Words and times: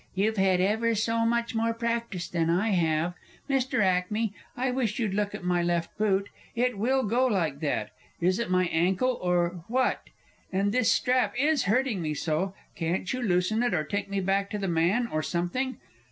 You've 0.15 0.37
had 0.37 0.59
ever 0.59 0.95
so 0.95 1.27
much 1.27 1.53
more 1.53 1.75
practice 1.75 2.27
than 2.27 2.49
I 2.49 2.69
have! 2.69 3.13
Mr. 3.47 3.83
Ackmey, 3.83 4.33
I 4.57 4.71
wish 4.71 4.97
you'd 4.97 5.13
look 5.13 5.35
at 5.35 5.43
my 5.43 5.61
left 5.61 5.95
boot 5.95 6.27
it 6.55 6.75
will 6.79 7.03
go 7.03 7.27
like 7.27 7.59
that. 7.59 7.91
Is 8.19 8.39
it 8.39 8.49
my 8.49 8.65
ankle 8.71 9.19
or 9.21 9.61
what? 9.67 10.09
And 10.51 10.71
this 10.71 10.91
strap 10.91 11.35
is 11.37 11.65
hurting 11.65 12.01
me 12.01 12.15
so! 12.15 12.55
Couldn't 12.75 13.13
you 13.13 13.21
loosen 13.21 13.61
it, 13.61 13.75
or 13.75 13.83
take 13.83 14.09
me 14.09 14.19
back 14.21 14.49
to 14.49 14.57
the 14.57 14.67
man, 14.67 15.05
or 15.05 15.21
something? 15.21 15.77